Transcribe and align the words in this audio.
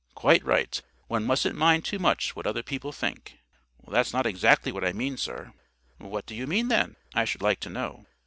"Quite 0.15 0.43
right. 0.43 0.81
One 1.09 1.25
mustn't 1.27 1.55
mind 1.55 1.85
too 1.85 1.99
much 1.99 2.35
what 2.35 2.47
other 2.47 2.63
people 2.63 2.91
think." 2.91 3.37
"That's 3.87 4.11
not 4.13 4.25
exactly 4.25 4.71
what 4.71 4.83
I 4.83 4.93
mean, 4.93 5.15
sir." 5.15 5.53
"What 5.99 6.25
do 6.25 6.33
you 6.33 6.47
mean 6.47 6.69
then? 6.69 6.95
I 7.13 7.23
should 7.23 7.43
like 7.43 7.59
to 7.59 7.69
know." 7.69 8.07